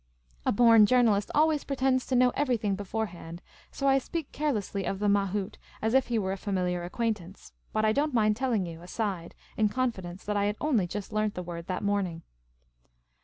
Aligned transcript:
A 0.47 0.51
born 0.51 0.87
journalist 0.87 1.29
always 1.35 1.63
pretends 1.63 2.07
to 2.07 2.15
know 2.15 2.31
everything 2.31 2.73
beforehand, 2.73 3.39
.so 3.69 3.87
I 3.87 3.99
speak 3.99 4.31
care 4.31 4.51
lessly 4.51 4.83
of 4.89 4.97
the" 4.97 5.07
mahout," 5.07 5.59
as 5.79 5.93
if 5.93 6.07
he 6.07 6.17
were 6.17 6.31
a 6.31 6.37
familiar 6.37 6.81
acquaint 6.83 7.21
ance. 7.21 7.51
But 7.71 7.85
I 7.85 7.91
don't 7.91 8.11
mind 8.11 8.35
telling 8.35 8.65
you 8.65 8.81
aside, 8.81 9.35
in 9.57 9.69
confidence, 9.69 10.23
that 10.25 10.35
I 10.35 10.45
had 10.45 10.57
only 10.59 10.87
just 10.87 11.13
learnt 11.13 11.35
the 11.35 11.43
word 11.43 11.67
that 11.67 11.83
morning. 11.83 12.23